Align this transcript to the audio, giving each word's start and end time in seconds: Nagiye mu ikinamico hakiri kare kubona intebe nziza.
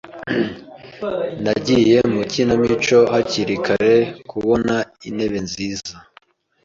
Nagiye 1.43 1.97
mu 2.11 2.17
ikinamico 2.25 2.97
hakiri 3.11 3.55
kare 3.65 3.95
kubona 4.29 4.75
intebe 5.07 5.37
nziza. 5.47 5.93